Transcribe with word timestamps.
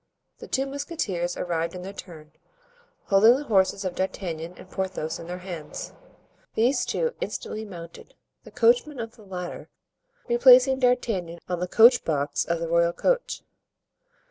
The 0.39 0.47
two 0.47 0.65
musketeers 0.65 1.37
arrived 1.37 1.75
in 1.75 1.83
their 1.83 1.93
turn, 1.93 2.31
holding 3.03 3.35
the 3.35 3.43
horses 3.43 3.85
of 3.85 3.93
D'Artagnan 3.93 4.55
and 4.57 4.67
Porthos 4.67 5.19
in 5.19 5.27
their 5.27 5.37
hands. 5.37 5.93
These 6.55 6.85
two 6.85 7.13
instantly 7.21 7.65
mounted, 7.65 8.15
the 8.43 8.49
coachman 8.49 8.99
of 8.99 9.15
the 9.15 9.21
latter 9.21 9.69
replacing 10.27 10.79
D'Artagnan 10.79 11.37
on 11.47 11.59
the 11.59 11.67
coach 11.67 12.03
box 12.03 12.45
of 12.45 12.59
the 12.59 12.67
royal 12.67 12.93
coach. 12.93 13.43